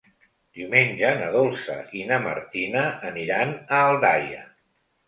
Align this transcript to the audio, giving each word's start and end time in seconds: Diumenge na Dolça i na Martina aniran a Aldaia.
Diumenge 0.59 1.11
na 1.19 1.27
Dolça 1.35 1.77
i 2.01 2.03
na 2.13 2.19
Martina 2.25 2.87
aniran 3.13 3.57
a 3.61 3.85
Aldaia. 3.93 4.47